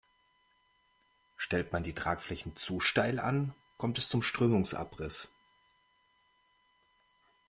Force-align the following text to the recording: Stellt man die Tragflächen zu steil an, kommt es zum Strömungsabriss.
Stellt 1.37 1.73
man 1.73 1.83
die 1.83 1.93
Tragflächen 1.93 2.55
zu 2.55 2.79
steil 2.79 3.19
an, 3.19 3.53
kommt 3.77 3.99
es 3.99 4.09
zum 4.09 4.23
Strömungsabriss. 4.23 5.29